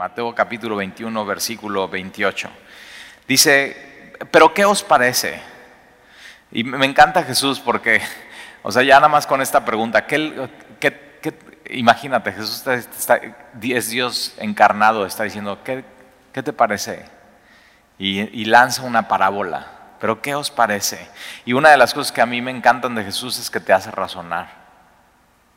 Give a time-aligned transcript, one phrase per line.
[0.00, 2.48] Mateo capítulo 21, versículo 28.
[3.28, 5.42] Dice, pero ¿qué os parece?
[6.50, 8.00] Y me encanta Jesús porque,
[8.62, 10.48] o sea, ya nada más con esta pregunta, ¿qué,
[11.68, 15.84] imagínate, Jesús es Dios encarnado, está diciendo, ¿qué,
[16.32, 17.04] te parece?
[17.98, 19.66] y lanza una parábola.
[20.00, 21.10] Pero ¿qué os parece?
[21.44, 23.74] Y una de las cosas que a mí me encantan de Jesús es que te
[23.74, 24.59] hace razonar,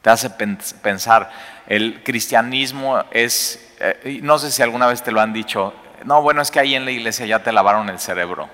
[0.04, 1.32] te hace pensar.
[1.66, 5.74] El cristianismo es, eh, no sé si alguna vez te lo han dicho,
[6.04, 8.50] no, bueno, es que ahí en la iglesia ya te lavaron el cerebro.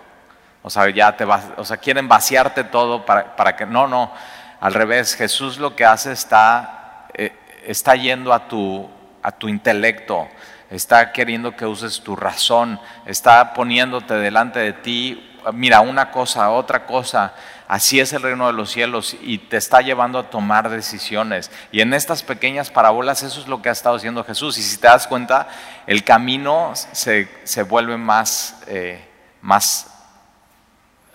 [0.61, 4.13] O sea, ya te vas, o sea, quieren vaciarte todo para, para que, no, no,
[4.61, 7.33] al revés, Jesús lo que hace está, eh,
[7.65, 8.87] está yendo a tu,
[9.23, 10.27] a tu intelecto,
[10.69, 16.85] está queriendo que uses tu razón, está poniéndote delante de ti mira, una cosa, otra
[16.85, 17.33] cosa,
[17.69, 21.51] así es el reino de los cielos y te está llevando a tomar decisiones.
[21.71, 24.57] Y en estas pequeñas parábolas eso es lo que ha estado haciendo Jesús.
[24.57, 25.47] Y si te das cuenta,
[25.85, 27.27] el camino se,
[27.69, 29.07] vuelve más, eh,
[29.41, 29.93] más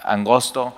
[0.00, 0.76] angosto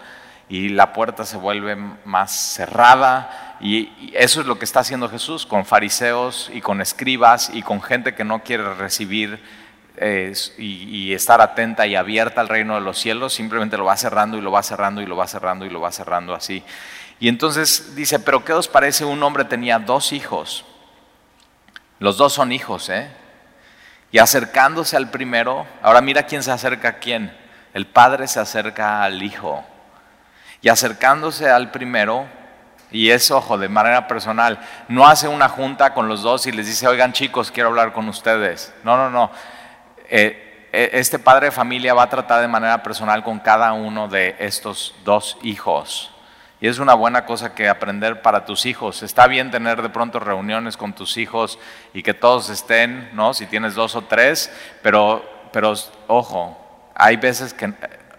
[0.48, 3.58] y la puerta se vuelve más cerrada.
[3.60, 7.82] Y eso es lo que está haciendo Jesús con fariseos y con escribas y con
[7.82, 9.42] gente que no quiere recibir
[10.58, 14.40] y, estar atenta y abierta al reino de los cielos, simplemente lo va cerrando y
[14.40, 16.62] lo va cerrando y lo va cerrando y lo va cerrando así.
[17.18, 19.04] Y entonces dice, pero ¿qué os parece?
[19.04, 20.64] Un hombre tenía dos hijos.
[21.98, 23.08] Los dos son hijos, ¿eh?
[24.12, 27.34] Y acercándose al primero, ahora mira quién se acerca a quién.
[27.72, 29.64] El padre se acerca al hijo.
[30.60, 32.26] Y acercándose al primero,
[32.90, 36.66] y es, ojo, de manera personal, no hace una junta con los dos y les
[36.66, 38.72] dice, oigan chicos, quiero hablar con ustedes.
[38.84, 39.30] No, no, no.
[40.08, 44.08] Eh, eh, este padre de familia va a tratar de manera personal con cada uno
[44.08, 46.12] de estos dos hijos.
[46.60, 49.02] Y es una buena cosa que aprender para tus hijos.
[49.02, 51.58] Está bien tener de pronto reuniones con tus hijos
[51.92, 53.34] y que todos estén, ¿no?
[53.34, 54.50] Si tienes dos o tres,
[54.82, 55.74] pero, pero
[56.06, 57.72] ojo, hay veces que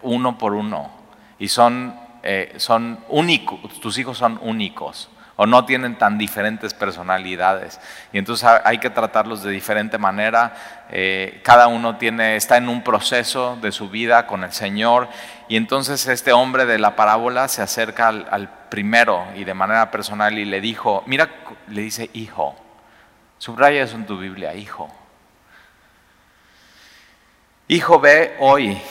[0.03, 0.91] uno por uno
[1.39, 7.79] y son, eh, son únicos, tus hijos son únicos o no tienen tan diferentes personalidades.
[8.11, 10.55] Y entonces hay que tratarlos de diferente manera.
[10.89, 15.07] Eh, cada uno tiene, está en un proceso de su vida con el Señor.
[15.47, 20.37] Y entonces este hombre de la parábola se acerca al, primero y de manera personal
[20.37, 21.29] y le dijo, mira,
[21.67, 22.55] le dice hijo.
[23.37, 24.89] Subraya eso en tu Biblia, hijo.
[27.67, 28.81] Hijo, ve hoy.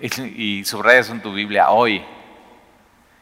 [0.00, 0.22] Y,
[0.58, 2.04] y subraya eso en tu Biblia, hoy.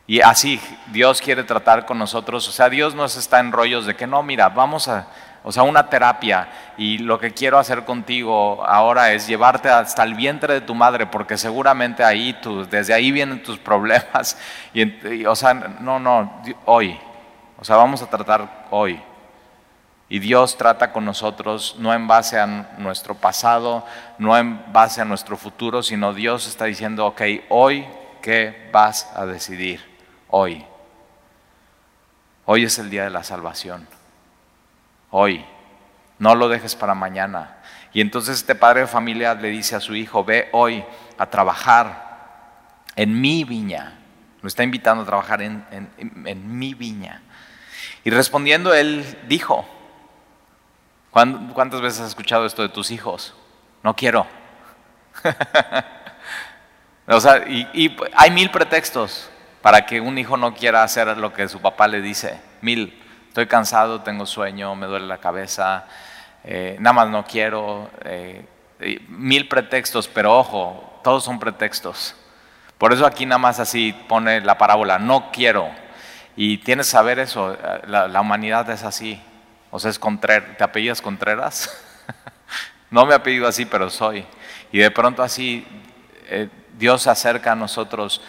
[0.07, 0.61] Y así
[0.93, 2.47] Dios quiere tratar con nosotros.
[2.49, 5.07] O sea, Dios no está en rollos de que no, mira, vamos a,
[5.43, 10.15] o sea, una terapia y lo que quiero hacer contigo ahora es llevarte hasta el
[10.15, 12.37] vientre de tu madre porque seguramente ahí,
[12.71, 14.39] desde ahí vienen tus problemas.
[14.75, 16.99] Y, o sea, no, no, hoy.
[17.59, 19.01] O sea, vamos a tratar hoy.
[20.09, 22.47] Y Dios trata con nosotros no en base a
[22.79, 23.87] nuestro pasado,
[24.19, 27.87] no en base a nuestro futuro, sino Dios está diciendo, ok, hoy,
[28.21, 29.94] ¿qué vas a decidir?
[30.37, 30.65] Hoy.
[32.45, 33.87] Hoy es el día de la salvación.
[35.11, 35.45] Hoy.
[36.19, 37.59] No lo dejes para mañana.
[37.93, 40.85] Y entonces este padre de familia le dice a su hijo, ve hoy
[41.19, 44.01] a trabajar en mi viña.
[44.43, 47.23] Lo está invitando a trabajar en, mi viña.
[48.03, 49.65] Y respondiendo él dijo,
[51.11, 53.35] ¿cuántas veces has escuchado esto de tus hijos?
[53.85, 54.27] No quiero.
[57.07, 59.31] o sea, y hay mil pretextos
[59.65, 62.39] para que un hijo no quiera hacer lo que su papá le dice.
[62.61, 65.87] Mil, estoy cansado, tengo sueño, me duele la cabeza,
[66.45, 67.91] eh, nada más no quiero.
[68.05, 68.45] Eh,
[69.09, 72.15] mil pretextos, pero ojo, todos son pretextos.
[72.77, 75.71] Por eso aquí nada más así pone la parábola, no quiero.
[76.37, 79.19] Y tienes que saber eso, la, humanidad es así.
[79.71, 81.75] O sea, es Contreras, ¿te apellidas Contreras?
[82.91, 84.27] no me apellido así, pero soy.
[84.73, 85.67] Y de pronto así
[86.29, 88.21] eh, Dios se acerca a nosotros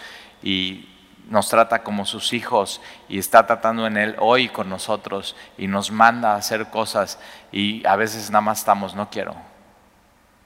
[0.42, 0.95] y
[1.28, 5.90] nos trata como sus hijos y está tratando en Él hoy con nosotros y nos
[5.90, 7.18] manda a hacer cosas
[7.50, 9.34] y a veces nada más estamos, no quiero,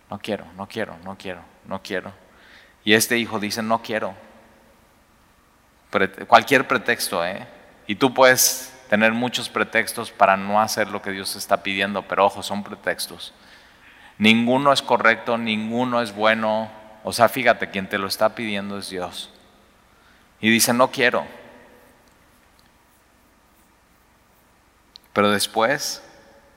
[0.09, 2.13] no quiero, no quiero, no quiero, no quiero.
[2.85, 4.15] Y este hijo dice, no quiero.
[6.27, 7.47] cualquier pretexto, ¿eh?
[7.87, 12.27] Y tú puedes tener muchos pretextos para no hacer lo que Dios está pidiendo, pero
[12.27, 13.35] ojo, son pretextos.
[14.19, 16.71] Ninguno es correcto, ninguno es bueno.
[17.05, 19.31] O sea, fíjate, quien te lo está pidiendo es Dios.
[20.41, 21.27] Y dice, no quiero.
[25.13, 26.03] Pero después,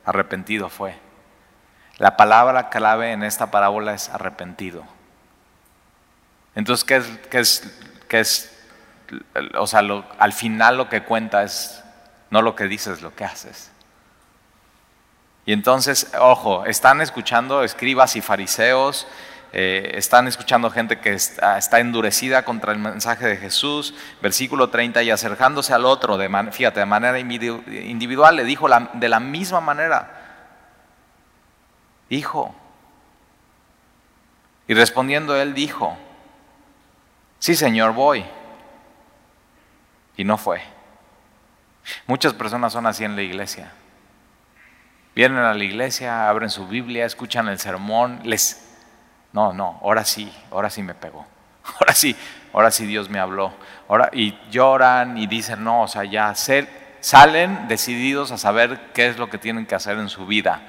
[0.05, 0.95] arrepentido fue.
[1.97, 4.83] La palabra clave en esta parábola es arrepentido.
[6.55, 8.53] Entonces, ¿qué es, qué es, qué es
[9.57, 9.81] o sea,
[10.17, 11.83] al final lo que cuenta es
[12.29, 13.71] no lo que dices, lo que haces.
[15.45, 19.07] Y entonces, ojo, están escuchando escribas y fariseos,
[19.55, 23.93] eh, están escuchando gente que está, endurecida contra el mensaje de Jesús.
[24.19, 29.19] Versículo 30, y acercándose al otro, de fíjate, de manera individual, le dijo de la
[29.19, 30.23] misma manera,
[32.09, 32.55] hijo.
[34.67, 35.95] Y respondiendo él dijo,
[37.37, 38.25] sí Señor, voy.
[40.17, 40.63] Y no fue.
[42.07, 43.71] Muchas personas son así en la iglesia.
[45.15, 48.72] Vienen a la iglesia, abren su Biblia, escuchan el sermón, les...
[49.33, 51.25] No, no, ahora sí, ahora sí me pegó.
[51.79, 52.13] Ahora sí,
[52.51, 53.53] ahora sí Dios me habló.
[53.87, 59.17] Ahora, y lloran y dicen, no, o sea, ya salen decididos a saber qué es
[59.17, 60.61] lo que tienen que hacer en su vida.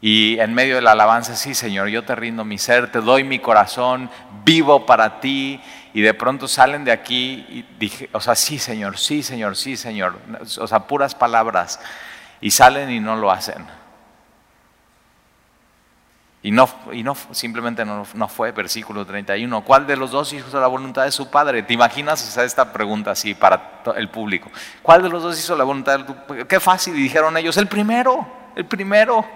[0.00, 3.24] Y en medio de la alabanza, sí, Señor, yo te rindo mi ser, te doy
[3.24, 4.08] mi corazón,
[4.44, 5.60] vivo para ti.
[5.92, 9.76] Y de pronto salen de aquí y dije, o sea, sí, Señor, sí, Señor, sí,
[9.76, 10.16] Señor.
[10.58, 11.80] O sea, puras palabras
[12.40, 13.66] y salen y no lo hacen.
[16.40, 19.64] Y no, y no simplemente no, fue, versículo 31.
[19.64, 21.64] ¿Cuál de los dos hizo la voluntad de su padre?
[21.64, 24.48] ¿Te imaginas esta pregunta así para el público?
[24.82, 26.46] ¿Cuál de los dos hizo la voluntad de tu padre?
[26.46, 29.26] Qué fácil, dijeron ellos, el primero, el primero.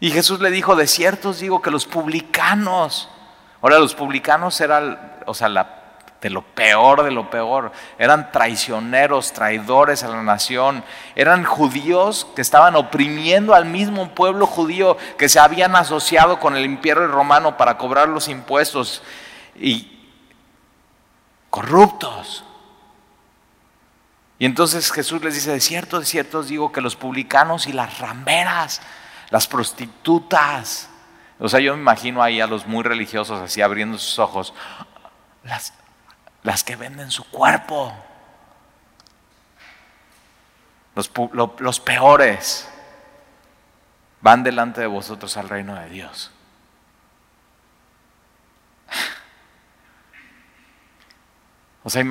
[0.00, 3.10] Y Jesús le dijo, de cierto os digo que los publicanos,
[3.60, 5.85] ahora los publicanos eran, o sea, la
[6.20, 7.72] de lo peor de lo peor.
[7.98, 10.84] Eran traicioneros, traidores a la nación.
[11.14, 16.64] Eran judíos que estaban oprimiendo al mismo pueblo judío que se habían asociado con el
[16.64, 19.02] imperio romano para cobrar los impuestos.
[19.54, 19.92] Y
[21.50, 22.44] corruptos.
[24.38, 27.72] Y entonces Jesús les dice, de cierto, de cierto os digo que los publicanos y
[27.72, 28.82] las ramberas,
[29.30, 30.90] las prostitutas,
[31.38, 34.52] o sea, yo me imagino ahí a los muy religiosos así abriendo sus ojos,
[35.44, 35.72] las,
[36.46, 37.92] las que venden su cuerpo.
[41.58, 42.68] Los, peores
[44.20, 46.30] van delante de vosotros al reino de Dios.
[51.82, 52.04] O sea,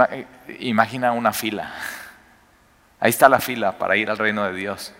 [0.59, 1.73] imagina una fila.
[3.01, 4.93] Ahí está la fila para ir al reino de Dios.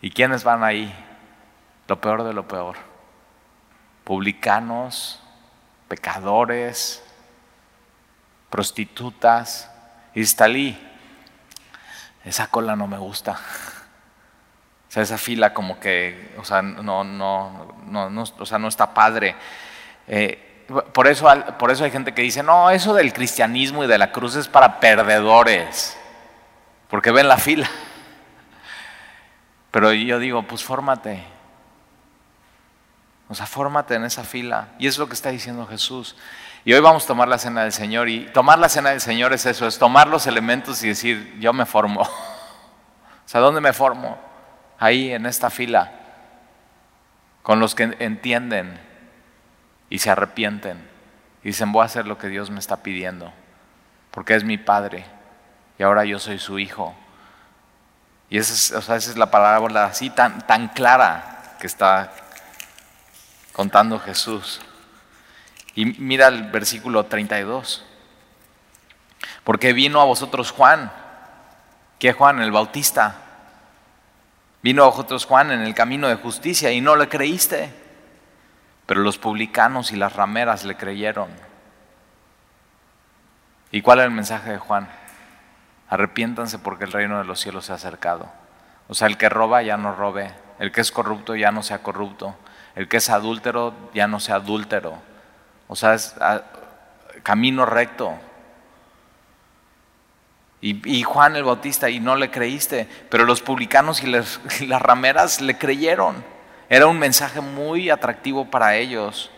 [0.00, 0.92] ¿Y quiénes van ahí?
[1.86, 2.76] Lo peor de lo peor.
[4.02, 5.22] Publicanos,
[5.86, 7.05] pecadores,
[8.50, 9.70] prostitutas.
[10.14, 10.78] Y Stalí,
[12.24, 13.32] esa cola no me gusta.
[14.88, 18.94] O sea, esa fila como que, o sea, no, no, no, o sea, no está
[18.94, 19.36] padre.
[20.08, 21.28] Eh, por, eso,
[21.58, 24.48] por eso hay gente que dice, no, eso del cristianismo y de la cruz es
[24.48, 25.96] para perdedores,
[26.88, 27.68] porque ven la fila.
[29.70, 31.35] Pero yo digo, pues fórmate.
[33.28, 34.68] O sea, fórmate en esa fila.
[34.78, 36.16] Y es lo que está diciendo Jesús.
[36.64, 38.08] Y hoy vamos a tomar la cena del Señor.
[38.08, 41.52] Y tomar la cena del Señor es eso, es tomar los elementos y decir, yo
[41.52, 42.02] me formo.
[43.24, 44.16] O sea, ¿dónde me formo?
[44.78, 45.90] Ahí, en esta fila.
[47.42, 48.80] Con los que entienden
[49.90, 50.78] y se arrepienten.
[51.42, 53.32] Y dicen, voy a hacer lo que Dios me está pidiendo.
[54.12, 55.04] Porque es mi Padre.
[55.76, 56.94] Y ahora yo soy su Hijo.
[58.30, 62.12] Y esa es, esa es la palabra así tan, tan clara que está
[63.56, 64.60] contando Jesús.
[65.74, 67.82] Y mira el versículo 32.
[69.44, 70.92] Porque vino a vosotros Juan.
[71.98, 72.42] ¿Qué Juan?
[72.42, 73.16] El Bautista.
[74.60, 77.72] Vino a vosotros Juan en el camino de justicia y no le creíste.
[78.84, 81.30] Pero los publicanos y las rameras le creyeron.
[83.72, 84.86] ¿Y cuál era el mensaje de Juan?
[85.88, 88.30] Arrepiéntanse porque el reino de los cielos se ha acercado.
[88.88, 91.82] O sea, el que roba ya no robe, el que es corrupto ya no sea
[91.82, 92.36] corrupto,
[92.76, 95.02] el que es adúltero ya no sea adúltero
[95.68, 96.42] o sea, es ah,
[97.22, 98.14] camino recto.
[100.62, 104.40] Y, Juan el Bautista, y no le creíste, pero los publicanos y las,
[104.82, 106.24] rameras le creyeron.
[106.68, 109.30] Era un mensaje muy atractivo para ellos.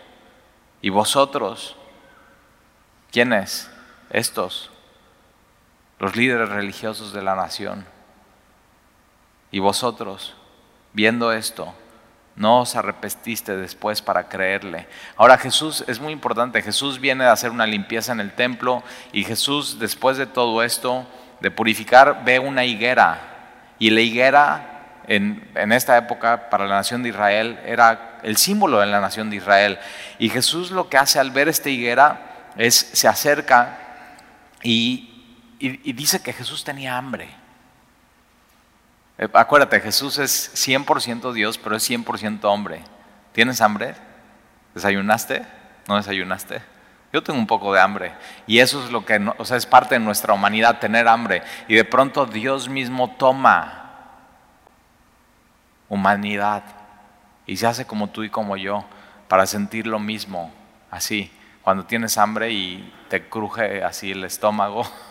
[0.81, 1.75] ¿Y vosotros?
[3.11, 3.69] ¿Quiénes?
[4.09, 4.71] Estos,
[5.99, 7.85] los líderes religiosos de la nación.
[9.51, 10.35] ¿Y vosotros,
[10.93, 11.75] viendo esto,
[12.39, 14.87] no os arrepentiste después para creerle.
[15.17, 18.81] Ahora Jesús es muy importante, Jesús viene a hacer una limpieza en el templo
[19.11, 21.05] y Jesús después de todo esto,
[21.41, 23.19] de purificar, ve una higuera
[23.77, 28.79] y la higuera en, en, esta época para la nación de Israel era el símbolo
[28.79, 29.77] de la nación de Israel.
[30.17, 33.77] Y Jesús lo que hace al ver esta higuera es se acerca
[34.63, 37.38] y, y dice que Jesús tenía hambre.
[39.19, 42.81] Eh, acuérdate, Jesús es 100% Dios, pero es 100% hombre.
[43.33, 43.93] ¿Tienes hambre?
[44.73, 45.45] ¿Desayunaste?
[45.87, 46.61] ¿No desayunaste?
[47.11, 48.13] Yo tengo un poco de hambre.
[48.47, 51.43] Y eso es lo que, o sea, es parte de nuestra humanidad, tener hambre.
[51.67, 53.75] Y de pronto Dios mismo toma
[55.89, 56.63] humanidad,
[57.47, 58.85] y se hace como tú y como yo,
[59.27, 60.53] para sentir lo mismo,
[60.91, 61.31] así,
[61.63, 64.83] cuando tienes hambre y te cruje así el estómago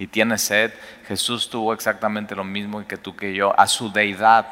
[0.00, 0.72] y tienes sed,
[1.06, 4.46] Jesús tuvo exactamente lo mismo que tú que yo, a su deidad.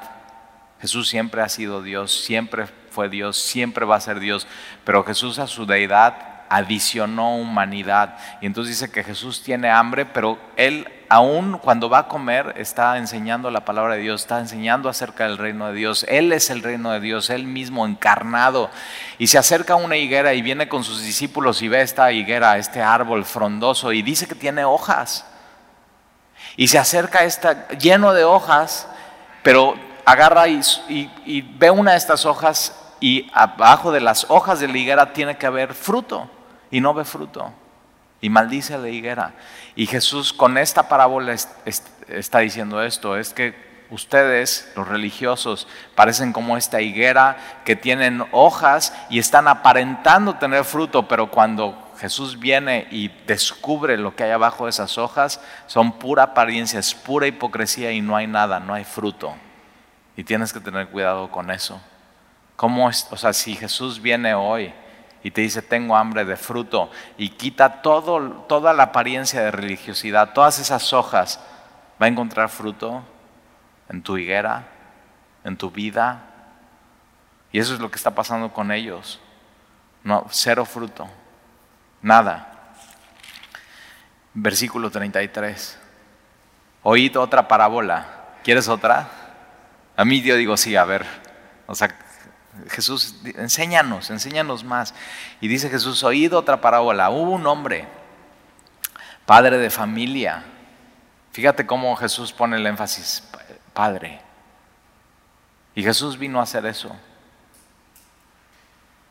[0.79, 4.47] Jesús siempre ha sido Dios, siempre fue Dios, siempre va a ser Dios,
[4.85, 8.19] pero Jesús a su deidad adicionó humanidad.
[8.43, 12.99] Y entonces dice que Jesús tiene hambre, pero él aún cuando va a comer está
[12.99, 16.05] enseñando la palabra de Dios, está enseñando acerca del reino de Dios.
[16.09, 18.71] Él es el reino de Dios, él mismo encarnado.
[19.17, 22.59] Y se acerca a una higuera y viene con sus discípulos y ve esta higuera,
[22.59, 25.25] este árbol frondoso y dice que tiene hojas.
[26.59, 28.89] Y se acerca esta lleno de hojas,
[29.45, 30.61] pero agarra y,
[31.25, 35.39] y ve una de estas hojas y abajo de las hojas de la higuera tiene
[35.39, 36.29] que haber fruto
[36.73, 37.53] y no ve fruto.
[38.21, 39.35] Y maldice a la higuera.
[39.77, 41.33] Y Jesús con esta parábola
[42.09, 48.95] está diciendo esto, es que ustedes, los religiosos, parecen como esta higuera que tienen hojas
[49.11, 54.65] y están aparentando tener fruto, pero cuando Jesús viene y descubre lo que hay abajo
[54.65, 58.85] de esas hojas, son pura apariencia, es pura hipocresía y no hay nada, no hay
[58.85, 59.35] fruto.
[60.17, 61.81] Y tienes que tener cuidado con eso.
[62.57, 63.07] ¿Cómo es?
[63.11, 64.73] O sea, si Jesús viene hoy
[65.23, 70.33] y te dice tengo hambre de fruto y quita todo, toda la apariencia de religiosidad,
[70.33, 71.41] todas esas hojas,
[72.01, 73.03] va a encontrar fruto
[73.89, 74.69] en tu higuera,
[75.45, 76.25] en tu vida.
[77.53, 79.21] Y eso es lo que está pasando con ellos.
[80.05, 81.09] No, cero fruto,
[82.03, 82.75] nada.
[84.35, 85.79] Versículo 33.
[86.83, 88.07] Oíd otra parábola.
[88.45, 89.09] ¿Quieres otra?
[89.97, 91.05] A mí yo digo sí, a ver.
[91.67, 91.95] O sea,
[92.69, 94.95] Jesús, enséñanos, enséñanos más.
[95.41, 97.11] Y dice Jesús, oído otra parábola.
[97.11, 97.87] Hubo un hombre,
[99.27, 100.45] padre de familia.
[101.33, 103.23] Fíjate cómo Jesús pone el énfasis,
[103.79, 104.21] padre.
[105.77, 106.91] Y Jesús vino a hacer eso.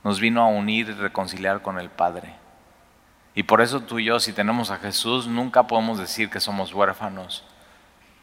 [0.03, 2.33] Nos vino a unir y reconciliar con el Padre.
[3.33, 6.73] Y por eso tú y yo, si tenemos a Jesús, nunca podemos decir que somos
[6.73, 7.45] huérfanos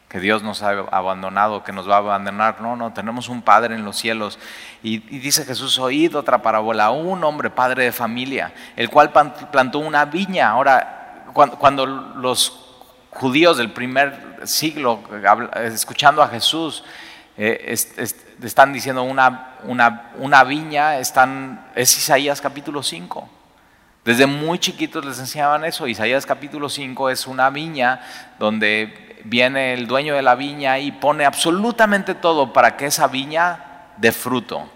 [0.07, 2.61] que Dios nos ha abandonado, que nos va a abandonar.
[2.61, 4.37] No, no, tenemos un Padre en los cielos.
[4.83, 10.05] Y, dice Jesús, oíd otra parábola, un hombre, padre de familia, el cual plantó una
[10.05, 10.49] viña.
[10.49, 12.64] Ahora, cuando, los
[13.15, 15.01] judíos del primer siglo,
[15.55, 16.83] escuchando a Jesús,
[17.37, 17.73] eh,
[18.43, 23.29] están diciendo una, una, una viña, están, es Isaías capítulo 5.
[24.03, 25.87] Desde muy chiquitos les enseñaban eso.
[25.87, 28.01] Isaías capítulo 5 es una viña
[28.37, 33.87] donde viene el dueño de la viña y pone absolutamente todo para que esa viña
[33.97, 34.69] dé fruto.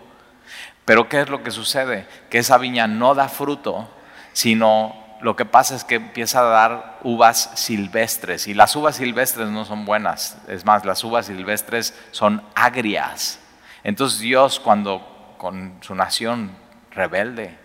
[0.86, 2.08] Pero ¿qué es lo que sucede?
[2.30, 3.88] Que esa viña no da fruto,
[4.32, 9.50] sino lo que pasa es que empieza a dar uvas silvestres y las uvas silvestres
[9.50, 13.40] no son buenas, es más, las uvas silvestres son agrias.
[13.84, 16.52] Entonces Dios cuando con su nación
[16.92, 17.58] rebelde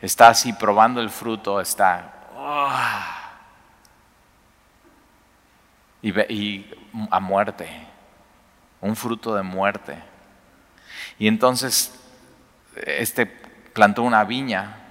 [0.00, 2.14] está así probando el fruto, está...
[2.36, 3.20] ¡ah!
[6.02, 6.66] y,
[7.10, 7.68] a muerte,
[8.80, 9.98] un fruto de muerte.
[11.18, 11.94] Y entonces
[12.74, 14.89] este plantó una viña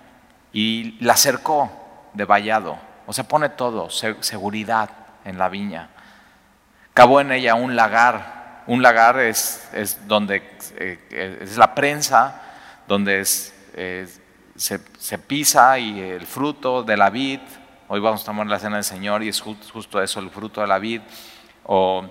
[0.52, 1.72] y la cercó
[2.14, 4.90] de vallado, o sea, pone todo, seguridad
[5.26, 5.90] en la viña.
[6.94, 10.44] Cavó en ella un lagar, un lagar es, es donde
[10.76, 12.42] eh, es la prensa,
[12.88, 13.54] donde se,
[14.56, 17.40] se, pisa y el fruto de la vid
[17.92, 20.68] Hoy vamos a tomar la cena del Señor y es justo eso, el fruto de
[20.68, 21.02] la vid.
[21.66, 22.06] O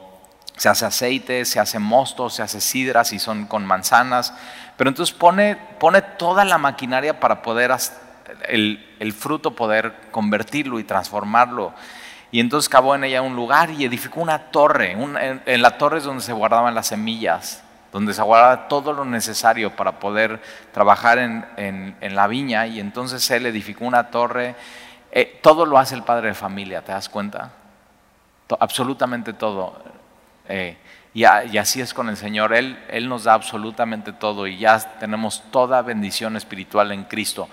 [0.57, 4.35] se hace aceite, se hace mosto, se hace sidras y son con manzanas.
[4.76, 7.71] Pero entonces pone, pone toda la maquinaria para poder
[8.49, 11.73] el, fruto poder convertirlo y transformarlo.
[12.30, 14.92] Y entonces cavó en ella un lugar y edificó una torre.
[14.92, 19.75] en, la torre es donde se guardaban las semillas, donde se guardaba todo lo necesario
[19.75, 20.40] para poder
[20.73, 22.66] trabajar en, la viña.
[22.66, 24.54] Y entonces él edificó una torre
[25.11, 27.52] eh, todo lo hace el padre de familia, ¿te das cuenta?
[28.61, 29.82] absolutamente todo.
[30.49, 30.78] Eh,
[31.12, 32.54] y, así es con el Señor.
[32.54, 37.49] Él, Él nos da absolutamente todo y ya tenemos toda bendición espiritual en Cristo.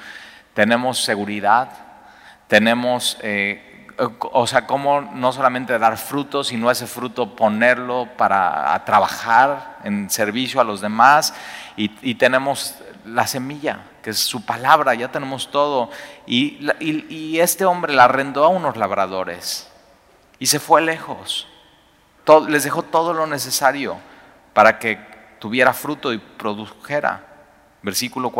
[0.56, 1.70] Tenemos seguridad,
[2.48, 3.88] tenemos, eh,
[4.20, 10.60] o sea, cómo no solamente dar fruto, sino ese fruto ponerlo para trabajar en servicio
[10.60, 11.36] a los demás.
[11.76, 15.90] y tenemos la semilla que es su palabra, ya tenemos todo.
[16.28, 19.68] Y, este hombre la arrendó a unos labradores
[20.38, 21.48] y se fue lejos.
[22.48, 23.98] les dejó todo lo necesario
[24.54, 25.00] para que
[25.40, 27.26] tuviera fruto y produjera.
[27.86, 28.34] Versículo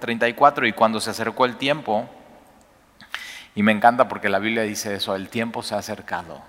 [0.00, 2.10] 34, y cuando se acercó el tiempo,
[3.54, 6.42] y me encanta porque la Biblia dice eso, el tiempo se ha acercado.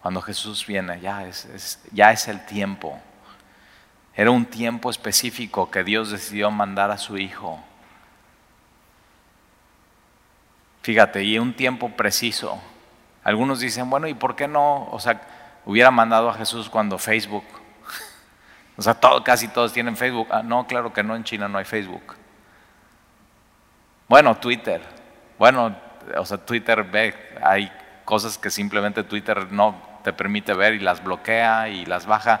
[0.00, 2.98] Cuando Jesús viene, ya es, ya es el tiempo.
[4.14, 7.62] Era un tiempo específico que Dios decidió mandar a su Hijo.
[10.80, 12.58] Fíjate, y un tiempo preciso.
[13.24, 14.88] Algunos dicen, bueno, ¿y por qué no?
[14.90, 15.20] O sea,
[15.66, 17.59] hubiera mandado a Jesús cuando Facebook.
[18.80, 20.26] O sea, todo, casi todos tienen Facebook.
[20.30, 22.16] Ah, no, claro que no, en China no hay Facebook.
[24.08, 24.80] Bueno, Twitter.
[25.38, 25.76] Bueno,
[26.16, 27.70] o sea, Twitter ve, hay
[28.06, 32.40] cosas que simplemente Twitter no te permite ver y las bloquea y las baja.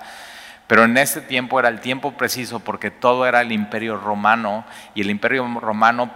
[0.66, 5.02] Pero en ese tiempo era el tiempo preciso porque todo era el imperio romano y
[5.02, 6.12] el imperio romano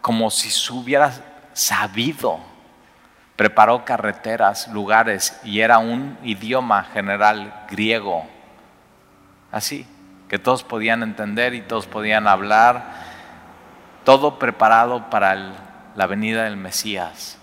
[0.00, 1.12] como si hubiera
[1.52, 2.38] sabido,
[3.34, 8.37] preparó carreteras, lugares y era un idioma general griego,
[9.52, 9.86] así,
[10.28, 12.94] que todos podían entender y todos podían hablar,
[14.04, 17.38] todo preparado para la venida del Mesías.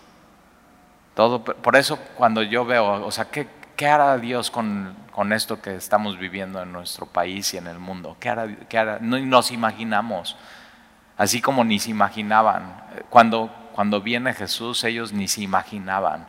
[1.16, 5.62] Todo, por eso cuando yo veo, o sea, ¿qué, qué hará Dios con, con esto
[5.62, 8.18] que estamos viviendo en nuestro país y en el mundo.
[8.20, 10.36] ¿Qué hará, No nos imaginamos,
[11.18, 12.84] así como ni se imaginaban.
[13.10, 16.28] Cuando, cuando viene Jesús, ellos ni se imaginaban.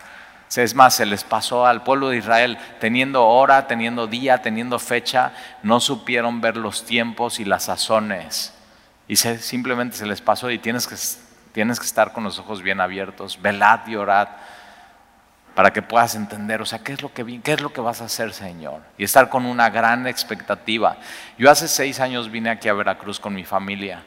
[0.54, 5.32] Es más, se les pasó al pueblo de Israel, teniendo hora, teniendo día, teniendo fecha,
[5.62, 8.54] no supieron ver los tiempos y las sazones.
[9.08, 10.96] Y simplemente se les pasó y tienes que,
[11.52, 14.28] tienes que estar con los ojos bien abiertos, velad y orad
[15.54, 18.02] para que puedas entender, o sea, ¿qué es, lo que, qué es lo que vas
[18.02, 18.82] a hacer, Señor?
[18.98, 20.98] Y estar con una gran expectativa.
[21.38, 24.04] Yo hace seis años vine aquí a Veracruz con mi familia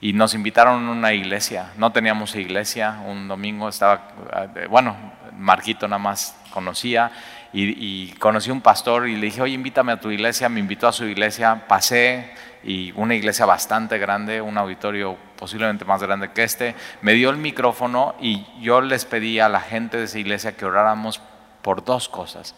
[0.00, 1.70] y nos invitaron a una iglesia.
[1.76, 4.08] No teníamos iglesia, un domingo estaba,
[4.56, 4.96] eh, bueno,
[5.38, 7.10] Marquito nada más conocía
[7.52, 10.88] y, y conocí un pastor y le dije, oye, invítame a tu iglesia, me invitó
[10.88, 16.42] a su iglesia, pasé y una iglesia bastante grande, un auditorio posiblemente más grande que
[16.42, 20.56] este, me dio el micrófono y yo les pedí a la gente de esa iglesia
[20.56, 21.20] que oráramos
[21.62, 22.54] por dos cosas.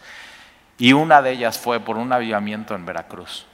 [0.78, 3.46] Y una de ellas fue por un avivamiento en Veracruz.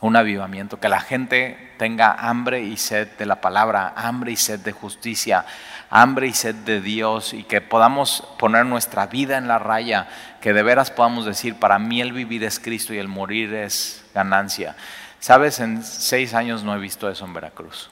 [0.00, 4.60] Un avivamiento, que la gente tenga hambre y sed de la palabra, hambre y sed
[4.60, 5.44] de justicia,
[5.90, 10.08] hambre y sed de Dios y que podamos poner nuestra vida en la raya,
[10.40, 14.04] que de veras podamos decir, para mí el vivir es Cristo y el morir es
[14.14, 14.76] ganancia.
[15.18, 17.90] Sabes, en seis años no he visto eso en Veracruz.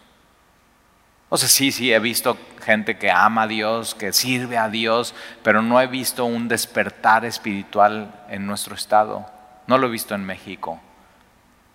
[1.31, 5.15] O sea, sí, sí, he visto gente que ama a Dios, que sirve a Dios,
[5.43, 9.27] pero no he visto un despertar espiritual en nuestro estado.
[9.67, 10.81] No lo he visto en México.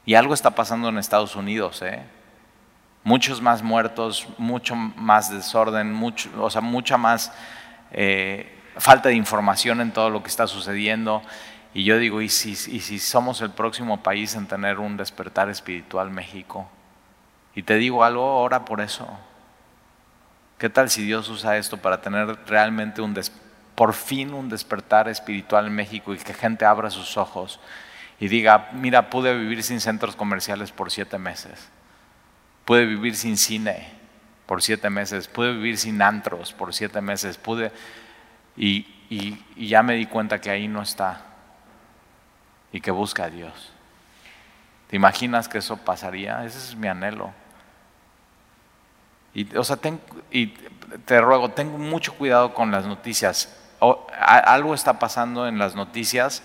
[0.06, 2.04] Y algo está pasando en Estados Unidos, ¿eh?
[3.06, 5.98] Muchos más muertos, mucho más desorden,
[6.38, 7.34] o sea, mucha más
[7.92, 11.22] eh, falta de información en todo lo que está sucediendo.
[11.74, 15.50] Y yo digo, ¿y si, ¿y si somos el próximo país en tener un despertar
[15.50, 16.70] espiritual México?
[17.56, 19.08] Y te digo algo, ora por eso.
[20.58, 23.20] ¿Qué tal si Dios usa esto para tener realmente un
[23.76, 27.60] por fin un despertar espiritual en México y que gente abra sus ojos
[28.24, 31.68] y diga, mira, pude vivir sin centros comerciales por siete meses,
[32.64, 33.92] pude vivir sin cine
[34.46, 37.74] por siete meses, pude vivir sin antros por siete meses, pude,
[38.56, 38.88] y,
[39.58, 41.26] ya me di cuenta que ahí no está
[42.72, 43.74] y que busca a Dios.
[44.90, 46.46] ¿Te imaginas que eso pasaría?
[46.46, 47.34] Ese es mi anhelo.
[49.34, 53.54] Y, o sea, te ruego, tengo mucho cuidado con las noticias.
[54.18, 56.42] algo está pasando en las noticias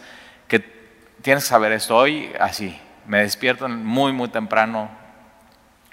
[1.22, 1.96] tienes que saber esto.
[1.96, 4.90] Hoy, así, me despierto muy, muy temprano,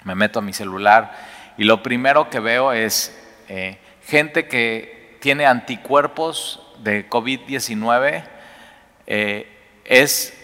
[0.04, 1.12] me meto a mi celular
[1.56, 3.16] y lo primero que veo es
[3.48, 8.24] eh, gente que tiene anticuerpos de COVID-19.
[9.06, 9.52] Eh,
[9.84, 10.34] es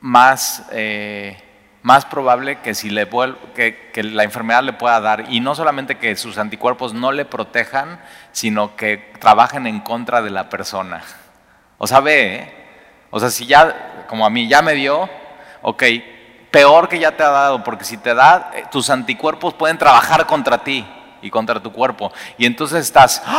[0.00, 1.36] más, eh,
[1.82, 3.08] más probable que, si le
[3.54, 5.26] que, que, la enfermedad le pueda dar.
[5.28, 8.00] Y no solamente que sus anticuerpos no le protejan,
[8.32, 11.02] sino que trabajen en contra de la persona.
[11.76, 12.57] O sea, ve, ¿eh?
[13.10, 15.08] O sea, si ya, como a mí ya me dio,
[15.62, 15.82] ok,
[16.50, 20.26] peor que ya te ha dado, porque si te da, eh, tus anticuerpos pueden trabajar
[20.26, 20.86] contra ti
[21.22, 22.12] y contra tu cuerpo.
[22.36, 23.22] Y entonces estás...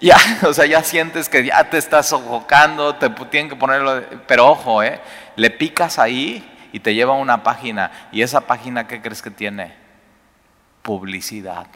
[0.00, 4.48] Ya, o sea, ya sientes que ya te estás sofocando, te tienen que ponerlo, pero
[4.48, 5.00] ojo, ¿eh?
[5.36, 7.90] le picas ahí y te lleva a una página.
[8.12, 9.74] ¿Y esa página qué crees que tiene?
[10.82, 11.68] Publicidad.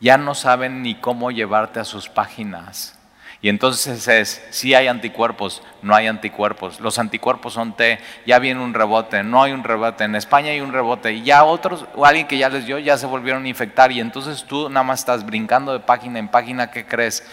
[0.00, 2.97] Ya no saben ni cómo llevarte a sus páginas.
[3.40, 6.80] Y entonces es, si hay anticuerpos, no hay anticuerpos.
[6.80, 10.04] Los anticuerpos son T, ya viene un rebote, no hay un rebote.
[10.04, 11.12] En España hay un rebote.
[11.12, 13.92] Y ya otros, o alguien que ya les dio, ya se volvieron a infectar.
[13.92, 17.24] Y entonces tú nada más estás brincando de página en página, ¿qué crees?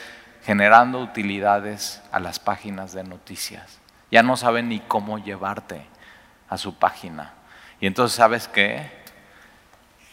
[0.43, 3.79] Generando utilidades a las páginas de noticias.
[4.11, 5.87] Ya no saben ni cómo llevarte
[6.47, 7.33] a su página.
[7.81, 8.91] Y entonces, ¿sabes qué?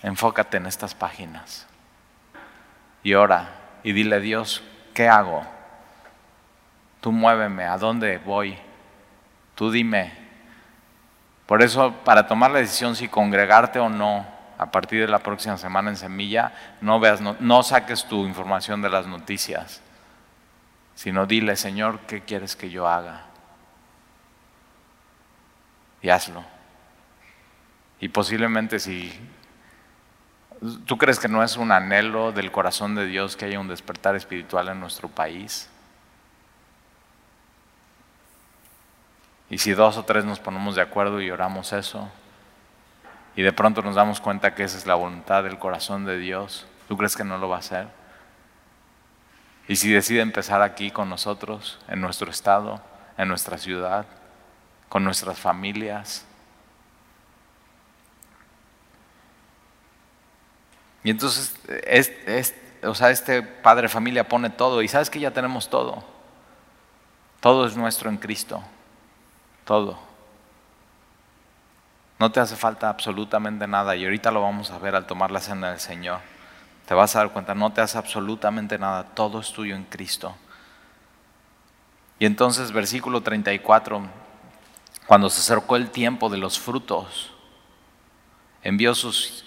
[0.03, 1.67] Enfócate en estas páginas.
[3.03, 3.51] Y ora
[3.83, 4.63] y dile a Dios,
[4.95, 5.45] ¿qué hago?
[7.03, 8.57] Tú muéveme, ¿a dónde voy?
[9.57, 10.13] Tú dime.
[11.47, 14.25] Por eso, para tomar la decisión si congregarte o no
[14.57, 18.89] a partir de la próxima semana en Semilla, no veas, no, saques tu información de
[18.89, 19.83] las noticias,
[20.95, 23.23] sino dile, Señor, ¿qué quieres que yo haga?
[26.03, 26.45] Y hazlo.
[27.99, 29.13] Y posiblemente si
[30.87, 34.15] tú crees que no es un anhelo del corazón de Dios que haya un despertar
[34.15, 35.69] espiritual en nuestro país,
[39.53, 42.09] Y si dos o tres nos ponemos de acuerdo y oramos eso,
[43.37, 46.67] y de pronto nos damos cuenta que esa es la voluntad del corazón de Dios,
[46.89, 47.87] ¿tú crees que no lo va a hacer?
[49.69, 52.81] Y si decide empezar aquí con nosotros, en nuestro estado,
[53.19, 54.07] en nuestra ciudad,
[54.89, 56.25] con nuestras familias.
[61.05, 61.55] Y entonces,
[62.85, 66.03] o sea, este padre familia pone todo, y sabes que ya tenemos todo.
[67.41, 68.65] Todo es nuestro en Cristo
[69.65, 69.99] todo.
[72.19, 75.41] No te hace falta absolutamente nada y ahorita lo vamos a ver al tomar la
[75.41, 76.21] cena del Señor.
[76.87, 80.35] Te vas a dar cuenta, no te hace absolutamente nada, todo es tuyo en Cristo.
[82.19, 84.07] Y entonces versículo 34,
[85.07, 87.33] cuando se acercó el tiempo de los frutos,
[88.63, 89.45] envió sus...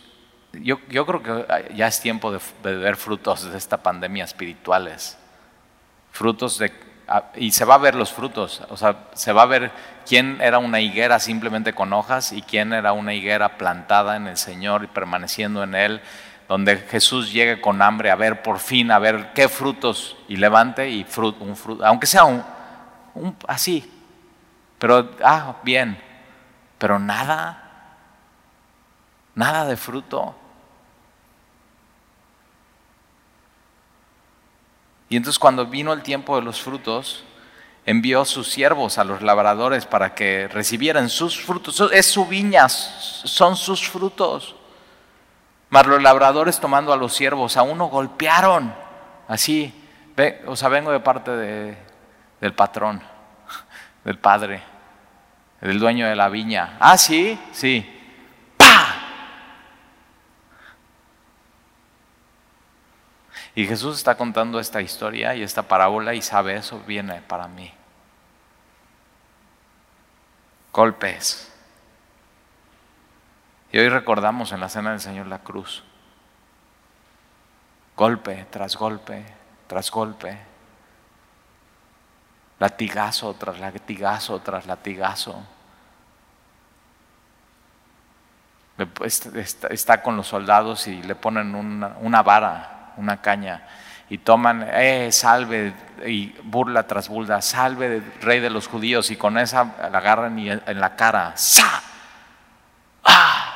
[0.51, 5.17] Yo, yo creo que ya es tiempo de, de ver frutos de esta pandemia espirituales,
[6.11, 6.73] frutos de
[7.35, 9.71] y se va a ver los frutos, o sea, se va a ver
[10.07, 14.37] quién era una higuera simplemente con hojas y quién era una higuera plantada en el
[14.37, 16.01] Señor y permaneciendo en Él,
[16.47, 20.89] donde Jesús llegue con hambre a ver por fin, a ver qué frutos y levante
[20.89, 21.05] y
[21.39, 22.43] un fruto, aunque sea un,
[23.15, 23.91] un así,
[24.77, 25.97] pero, ah, bien,
[26.77, 27.95] pero nada,
[29.33, 30.35] nada de fruto.
[35.09, 37.23] Y entonces cuando vino el tiempo de los frutos,
[37.85, 41.81] envió sus siervos a los labradores para que recibieran sus frutos.
[41.91, 44.55] Es su viña, son sus frutos.
[45.69, 48.73] Mas los labradores tomando a los siervos, a uno golpearon,
[49.27, 49.73] así,
[50.47, 51.77] o sea, vengo de parte de,
[52.39, 53.01] del patrón,
[54.03, 54.63] del padre,
[55.61, 56.77] del dueño de la viña.
[56.79, 57.94] Ah, sí, sí.
[63.55, 67.73] Y Jesús está contando esta historia y esta parábola y sabe eso viene para mí.
[70.73, 71.53] Golpes.
[73.71, 75.85] Y hoy recordamos en la cena del Señor la cruz.
[77.95, 79.25] Golpe tras golpe,
[79.67, 80.37] tras golpe.
[82.59, 85.41] Latigazo tras latigazo tras latigazo.
[89.69, 93.63] Está con los soldados y le ponen una, una vara una caña
[94.09, 95.73] y toman, eh, salve,
[96.05, 100.49] y burla tras burla, salve rey de los judíos, y con esa la agarran y
[100.51, 101.81] en la cara, ¡sa!
[103.03, 103.51] ¡Ah!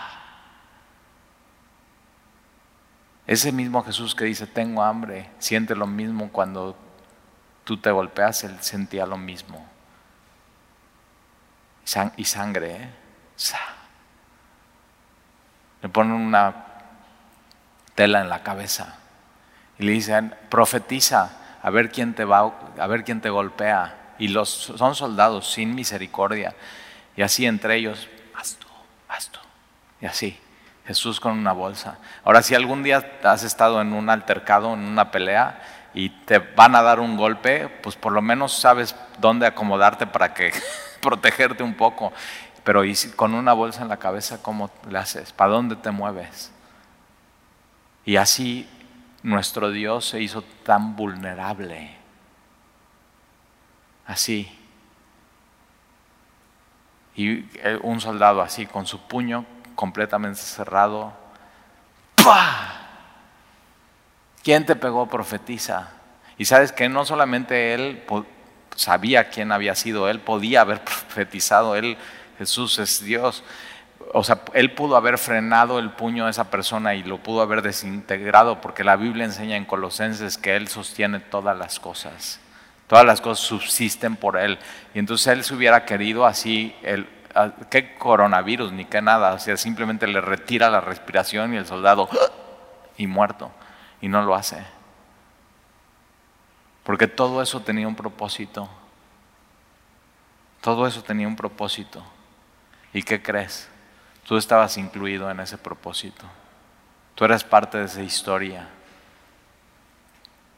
[3.27, 6.75] Ese mismo Jesús que dice, tengo hambre, siente lo mismo cuando
[7.63, 9.67] tú te golpeas, él sentía lo mismo.
[12.17, 12.89] Y sangre, ¿eh?
[15.81, 16.53] Le ponen una
[17.95, 18.99] tela en la cabeza
[19.79, 21.31] y le dicen, profetiza,
[21.63, 23.95] a ver quién te va, a ver quién te golpea.
[24.19, 26.53] Y los son soldados sin misericordia.
[27.15, 28.67] Y así entre ellos, haz tú,
[29.07, 29.39] haz tú.
[30.01, 30.37] Y así,
[30.85, 31.97] Jesús con una bolsa.
[32.25, 35.61] Ahora, si algún día has estado en un altercado, en una pelea,
[35.93, 40.33] y te van a dar un golpe, pues por lo menos sabes dónde acomodarte para
[40.33, 40.51] que
[41.01, 42.11] protegerte un poco.
[42.63, 45.31] Pero y con una bolsa en la cabeza, ¿cómo le haces?
[45.31, 46.51] ¿Para dónde te mueves?
[48.05, 48.67] Y así
[49.23, 51.95] nuestro Dios se hizo tan vulnerable.
[54.05, 54.55] Así.
[57.15, 61.13] Y eh, un soldado así, con su puño completamente cerrado.
[62.23, 62.79] ¡Pah!
[64.43, 65.07] ¿Quién te pegó?
[65.07, 65.91] Profetiza.
[66.37, 68.03] Y sabes que no solamente él
[68.75, 71.97] sabía quién había sido, él podía haber profetizado, él,
[72.37, 73.43] Jesús es Dios
[74.13, 77.61] o sea, él pudo haber frenado el puño a esa persona y lo pudo haber
[77.61, 82.39] desintegrado, porque la Biblia enseña en Colosenses que él sostiene todas las cosas.
[82.87, 84.57] Todas las cosas subsisten por él.
[84.95, 87.07] Y entonces él se hubiera querido así, el,
[87.69, 88.71] ¿qué coronavirus?
[88.71, 89.33] Ni qué nada.
[89.33, 92.09] O sea, simplemente le retira la respiración y el soldado,
[92.97, 93.51] y muerto.
[94.01, 94.57] Y no lo hace.
[96.83, 98.67] Porque todo eso tenía un propósito.
[100.61, 102.03] Todo eso tenía un propósito.
[102.91, 103.69] ¿Y qué crees?
[104.29, 106.23] Tú estabas incluido en ese propósito.
[107.15, 108.67] Tú eras parte de esa historia.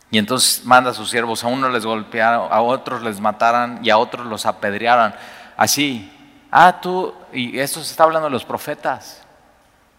[0.10, 3.90] Y entonces manda a sus siervos, a unos les golpearon, a otros les mataran y
[3.90, 5.16] a otros los apedrearan.
[5.56, 6.12] así.
[6.52, 9.24] Ah, tú, y esto se está hablando de los profetas.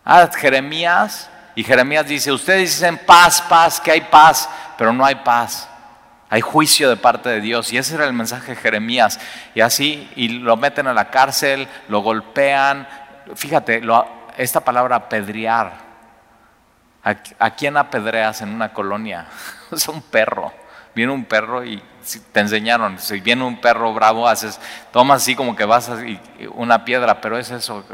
[0.05, 5.15] Ah, Jeremías, y Jeremías dice, ustedes dicen paz, paz, que hay paz, pero no hay
[5.15, 5.67] paz.
[6.33, 7.71] Hay juicio de parte de Dios.
[7.75, 9.21] Y ese era el mensaje de Jeremías.
[9.55, 12.89] Y así, y lo meten a la cárcel, lo golpean.
[13.35, 13.83] Fíjate,
[14.37, 15.93] esta palabra apedrear.
[17.05, 19.27] ¿A, ¿A quién apedreas en una colonia?
[19.73, 20.53] es un perro.
[20.95, 21.83] Viene un perro y
[22.33, 24.61] te enseñaron, si viene un perro bravo, haces,
[24.93, 25.97] tomas así como que vas a
[26.55, 27.85] una piedra, pero es eso,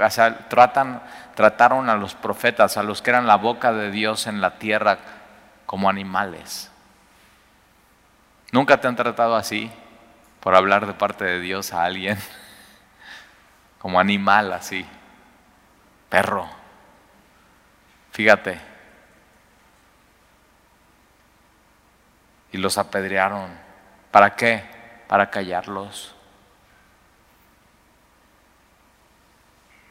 [0.49, 1.03] tratan,
[1.35, 4.99] trataron a los profetas, a los que eran la boca de Dios en la tierra,
[5.67, 6.71] como animales.
[8.51, 9.71] ¿Nunca te han tratado así
[10.41, 12.19] por hablar de parte de Dios a alguien?
[13.79, 14.85] Como animal así,
[16.09, 16.49] perro.
[18.12, 18.61] Fíjate.
[22.53, 23.51] Y los apedrearon.
[24.11, 24.64] ¿Para qué?
[25.07, 26.14] Para callarlos.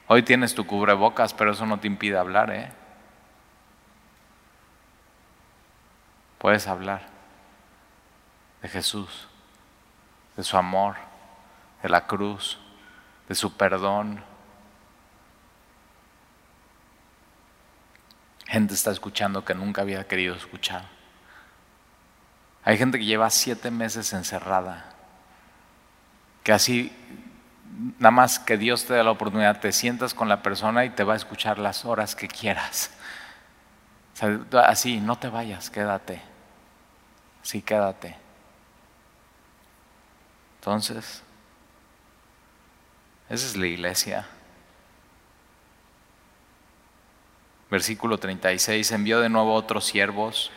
[0.08, 2.71] Hoy tienes tu cubrebocas, pero eso no te impide hablar, ¿eh?
[6.38, 7.01] Puedes hablar
[8.62, 9.27] de Jesús,
[10.38, 10.95] de su amor,
[11.84, 12.58] de la cruz,
[13.27, 14.23] de su perdón.
[18.47, 20.86] Gente está escuchando que nunca había querido escuchar.
[22.63, 24.93] Hay gente que lleva siete meses encerrada,
[26.43, 26.91] que así,
[27.99, 31.03] nada más que Dios te dé la oportunidad, te sientas con la persona y te
[31.03, 32.91] va a escuchar las horas que quieras.
[34.65, 36.21] así, no te vayas, quédate.
[37.41, 38.17] Sí, quédate.
[40.60, 41.23] Entonces,
[43.29, 44.25] esa es la iglesia.
[47.69, 50.51] Versículo 36, envió de nuevo otros siervos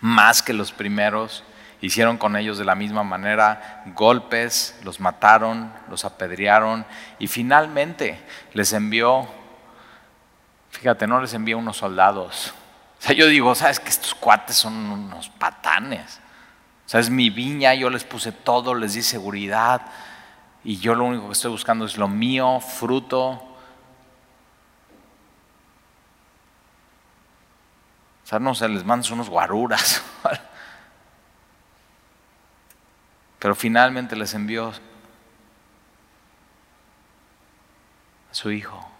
[0.00, 1.44] más que los primeros.
[1.80, 6.86] Hicieron con ellos de la misma manera golpes, los mataron, los apedrearon
[7.18, 8.18] y finalmente
[8.54, 9.28] les envió,
[10.70, 12.54] fíjate, no les envió unos soldados.
[12.98, 16.20] O sea, yo digo, sabes que estos cuates son unos patanes.
[16.86, 19.82] O sea, es mi viña, yo les puse todo, les di seguridad
[20.64, 23.53] y yo lo único que estoy buscando es lo mío, fruto,
[28.24, 30.02] O sea, no se les mandan unos guaruras.
[33.38, 34.72] Pero finalmente les envió
[38.30, 38.90] a su hijo.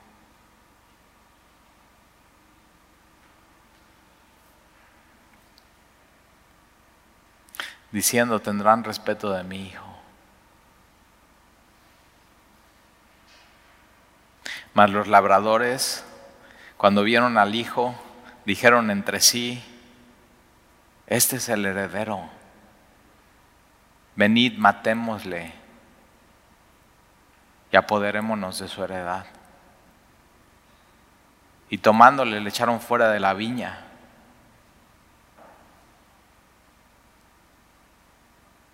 [7.90, 9.86] Diciendo, tendrán respeto de mi hijo.
[14.74, 16.04] Mas los labradores,
[16.76, 17.94] cuando vieron al hijo,
[18.44, 19.62] dijeron entre sí,
[21.06, 22.28] este es el heredero,
[24.16, 25.52] venid, matémosle
[27.70, 29.26] y apoderémonos de su heredad.
[31.68, 33.80] Y tomándole le echaron fuera de la viña.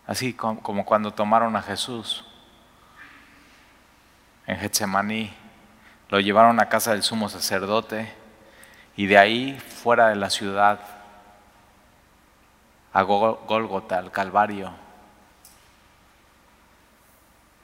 [0.06, 2.26] Así como cuando tomaron a Jesús
[4.46, 5.32] en Getsemaní,
[6.08, 8.19] lo llevaron a casa del sumo sacerdote
[8.96, 10.80] y de ahí fuera de la ciudad
[12.92, 14.72] a Gólgota, al Calvario,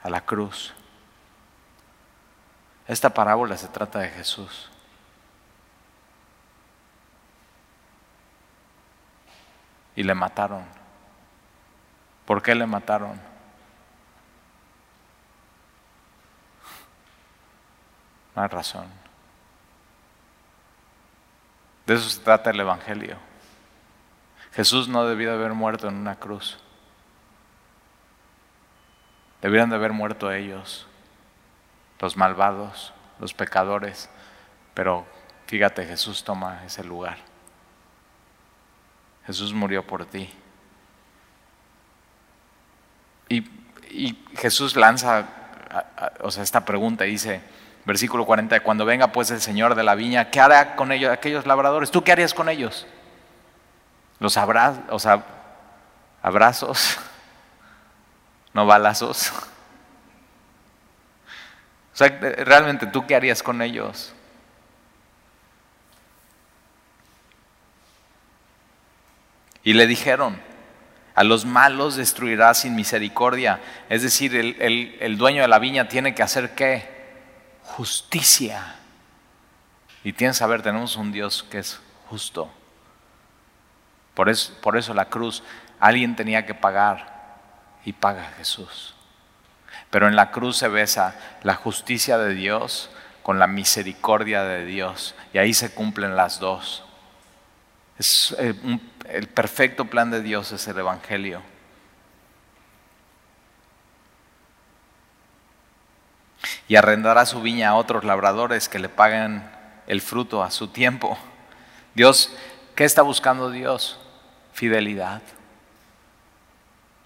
[0.01, 0.73] a la cruz.
[2.87, 4.69] Esta parábola se trata de Jesús.
[9.95, 10.63] Y le mataron.
[12.25, 13.19] ¿Por qué le mataron?
[18.35, 19.06] No hay razón.
[21.87, 23.17] De eso se trata el Evangelio.
[24.51, 26.59] Jesús no debió haber muerto en una cruz.
[29.41, 30.85] Debieron de haber muerto ellos,
[32.01, 34.09] los malvados, los pecadores.
[34.73, 35.05] Pero
[35.45, 37.19] fíjate, Jesús toma ese lugar.
[39.25, 40.29] Jesús murió por ti.
[43.29, 43.45] Y,
[44.35, 45.25] Jesús lanza
[46.19, 47.41] o sea, esta pregunta y dice,
[47.87, 51.45] Versículo 40, cuando venga pues el Señor de la viña, ¿qué hará con ellos, aquellos
[51.45, 51.89] labradores?
[51.89, 52.85] ¿Tú qué harías con ellos?
[54.19, 54.83] ¿Los abrazos?
[54.89, 55.23] O sea,
[56.21, 56.99] abrazos,
[58.53, 59.31] no balazos.
[61.93, 64.13] O sea, realmente, ¿tú qué harías con ellos?
[69.63, 70.39] Y le dijeron,
[71.15, 73.59] a los malos destruirá sin misericordia.
[73.89, 76.96] Es decir, el, el dueño de la viña tiene que hacer qué?
[77.67, 78.75] Justicia.
[80.03, 82.49] Y tienes que saber, tenemos un Dios que es justo.
[84.13, 85.43] Por eso, por eso la cruz,
[85.79, 87.37] alguien tenía que pagar
[87.85, 88.95] y paga Jesús.
[89.89, 92.89] Pero en la cruz se besa la justicia de Dios
[93.23, 95.15] con la misericordia de Dios.
[95.33, 96.83] Y ahí se cumplen las dos.
[97.99, 98.53] Es, eh,
[99.09, 101.41] el perfecto plan de Dios es el Evangelio.
[106.67, 109.43] Y arrendará su viña a otros labradores que le paguen
[109.87, 111.17] el fruto a su tiempo.
[111.95, 112.35] Dios,
[112.75, 113.99] ¿qué está buscando Dios?
[114.53, 115.21] Fidelidad.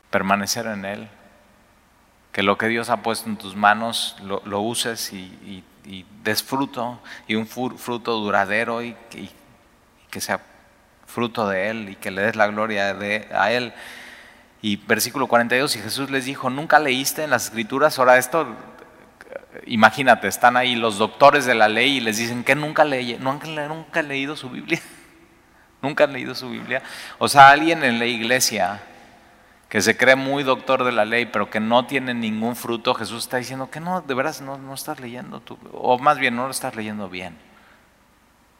[0.09, 1.09] Permanecer en Él.
[2.31, 5.63] Que lo que Dios ha puesto en tus manos lo, uses y,
[6.23, 8.95] des fruto y un fruto duradero y,
[10.09, 10.41] que sea
[11.07, 12.97] fruto de Él y que le des la gloria
[13.33, 13.73] a Él.
[14.61, 17.97] Y versículo 42, y Jesús les dijo, ¿nunca leíste en las escrituras?
[17.97, 18.45] Ahora esto
[19.65, 23.47] imagínate, están ahí los doctores de la ley y les dicen que nunca, lee, nunca,
[23.67, 24.81] nunca han leído su Biblia.
[25.81, 26.81] nunca han leído su Biblia.
[27.17, 28.81] O sea, alguien en la iglesia
[29.69, 33.23] que se cree muy doctor de la ley, pero que no tiene ningún fruto, Jesús
[33.23, 36.43] está diciendo que no, de veras no, no estás leyendo, tu, o más bien no
[36.43, 37.37] lo estás leyendo bien.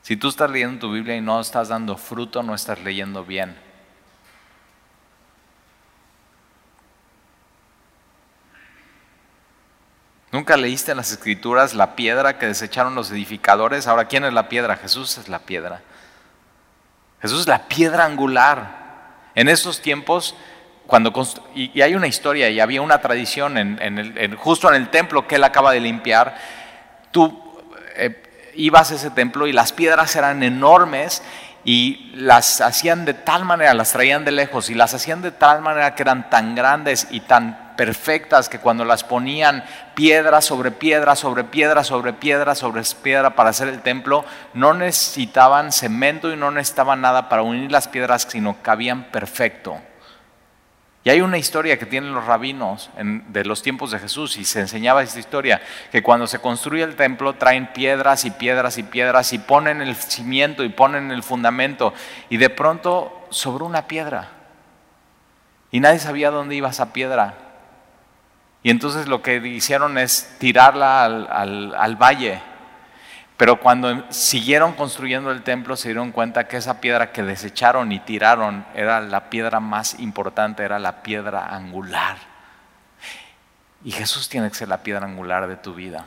[0.04, 3.56] Si tú estás leyendo tu Biblia y no estás dando fruto, no estás leyendo bien.
[10.32, 13.88] ¿Nunca leíste en las escrituras la piedra que desecharon los edificadores?
[13.88, 14.78] Ahora, ¿quién es la piedra?
[14.78, 15.82] Jesús es la piedra.
[17.22, 18.80] Jesús es la piedra angular.
[19.36, 20.36] En estos tiempos,
[20.88, 21.14] cuando
[21.54, 25.44] y, hay una historia y había una tradición en, justo en el templo que él
[25.44, 26.38] acaba de limpiar,
[27.12, 27.60] tú
[27.96, 31.24] eh, ibas a ese templo y las piedras eran enormes
[31.66, 35.62] y las hacían de tal manera, las traían de lejos y las hacían de tal
[35.62, 39.64] manera que eran tan grandes y tan perfectas que cuando las ponían
[39.96, 45.72] piedra sobre piedra, sobre piedra, sobre piedra, sobre piedra para hacer el templo, no necesitaban
[45.72, 49.80] cemento y no necesitaban nada para unir las piedras, sino cabían perfecto.
[51.04, 54.60] Y hay una historia que tienen los rabinos de los tiempos de Jesús y se
[54.60, 55.60] enseñaba esta historia,
[55.92, 59.96] que cuando se construye el templo traen piedras y piedras y piedras y ponen el
[59.96, 61.94] cimiento y ponen el fundamento
[62.30, 64.30] y de pronto sobre una piedra.
[65.72, 67.51] Y nadie sabía dónde iba esa piedra.
[68.64, 72.42] Y entonces lo que hicieron es tirarla al, valle.
[73.38, 78.00] Pero cuando siguieron construyendo el templo se dieron cuenta que esa piedra que desecharon y
[78.00, 82.18] tiraron era la piedra más importante, era la piedra angular.
[83.84, 86.06] Y Jesús tiene que ser la piedra angular de tu vida.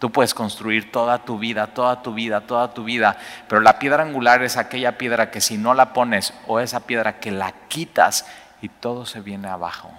[0.00, 3.16] Tú puedes construir toda tu vida, toda tu vida, toda tu vida,
[3.48, 7.20] pero la piedra angular es aquella piedra que si no la pones o esa piedra
[7.20, 8.26] que la quitas
[8.60, 9.92] y todo se viene abajo.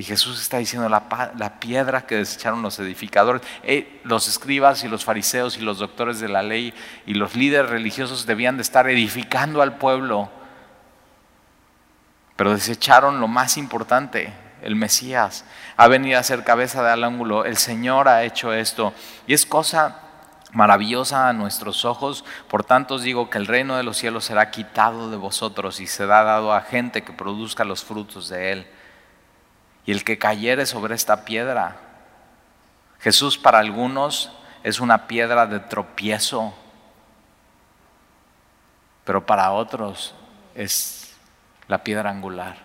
[0.00, 3.42] Y Jesús está diciendo la, piedra que desecharon los edificadores.
[3.62, 6.72] Eh, los escribas y los fariseos y los doctores de la ley
[7.04, 10.30] y los líderes religiosos debían de estar edificando al pueblo.
[12.34, 14.32] Pero desecharon lo más importante,
[14.62, 15.44] el Mesías.
[15.76, 17.44] Ha venido a ser cabeza de al ángulo.
[17.44, 18.94] El Señor ha hecho esto.
[19.26, 19.98] Y es cosa
[20.52, 22.24] maravillosa a nuestros ojos.
[22.48, 25.86] Por tanto os digo que el reino de los cielos será quitado de vosotros y
[25.86, 28.66] será dado a gente que produzca los frutos de él
[29.90, 31.74] y el que cayere sobre esta piedra.
[33.00, 34.30] Jesús para algunos
[34.62, 36.54] es una piedra de tropiezo,
[39.04, 40.14] pero para otros
[40.54, 41.16] es
[41.66, 42.58] la piedra angular.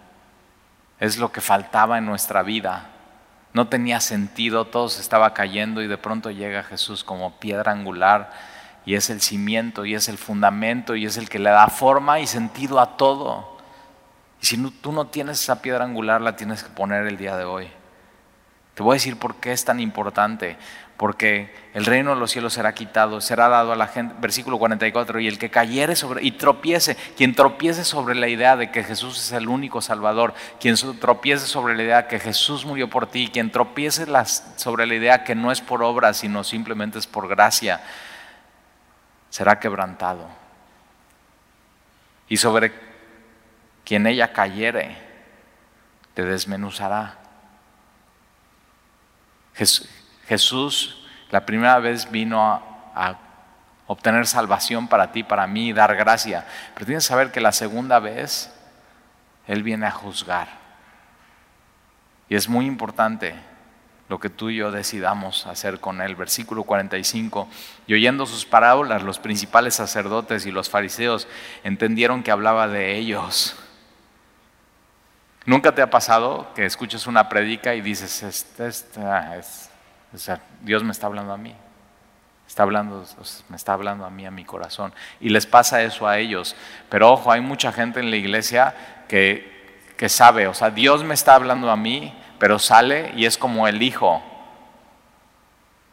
[1.00, 2.92] Es lo que faltaba en nuestra vida.
[3.54, 8.34] No tenía sentido, todo se estaba cayendo y de pronto llega Jesús como piedra angular
[8.86, 12.20] y es el cimiento y es el fundamento y es el que le da forma
[12.20, 13.55] y sentido a todo.
[14.46, 17.68] Si tú no tienes esa piedra angular, la tienes que poner el día de hoy.
[18.76, 20.56] Te voy a decir por qué es tan importante.
[20.98, 25.20] Porque el reino de los cielos será quitado, será dado a la gente, versículo 44,
[25.20, 29.18] y el que cayere sobre, y tropiece, quien tropiece sobre la idea de que Jesús
[29.18, 33.32] es el único Salvador, quien tropiece sobre la idea de que Jesús murió por ti,
[33.34, 34.06] quien tropiece
[34.58, 37.82] sobre la idea que no es por obra, sino simplemente es por gracia,
[39.32, 40.28] será quebrantado.
[42.30, 42.85] Y sobre
[43.86, 44.98] quien ella cayere,
[46.14, 47.20] te desmenuzará.
[50.28, 53.20] Jesús la primera vez vino a,
[53.88, 56.46] obtener salvación para ti, para mí, dar gracia.
[56.74, 58.52] Pero tienes que saber que la segunda vez
[59.48, 60.48] Él viene a juzgar.
[62.28, 63.36] Y es muy importante
[64.10, 66.16] lo que tú y yo decidamos hacer con Él.
[66.16, 67.48] Versículo 45.
[67.86, 71.28] Y oyendo sus parábolas, los principales sacerdotes y los fariseos
[71.64, 73.56] entendieron que hablaba de ellos.
[75.46, 79.40] ¿Nunca te ha pasado que escuches una predica y dices, este, este, ah,
[80.62, 81.56] Dios me está hablando a mí?
[82.48, 83.06] Está hablando,
[83.50, 84.94] me está hablando a mí, a mi corazón.
[85.20, 86.56] Y les pasa eso a ellos.
[86.90, 88.76] Pero ojo, hay mucha gente en la iglesia
[89.08, 93.38] que, que sabe, o sea, Dios me está hablando a mí, pero sale y es
[93.38, 94.24] como el hijo,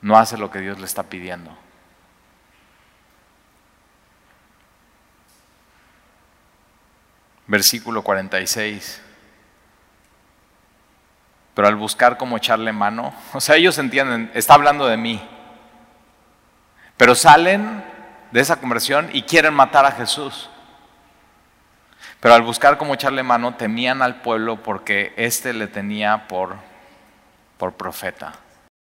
[0.00, 1.56] no hace lo que Dios le está pidiendo.
[7.46, 9.01] Versículo 46.
[11.54, 15.20] Pero al buscar cómo echarle mano, o sea, ellos entienden, está hablando de mí,
[16.96, 17.84] pero salen
[18.30, 20.48] de esa conversión y quieren matar a Jesús.
[22.20, 26.56] Pero al buscar cómo echarle mano, temían al pueblo porque éste le tenía por,
[27.58, 28.34] por profeta.